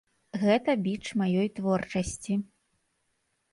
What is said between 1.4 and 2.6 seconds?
творчасці.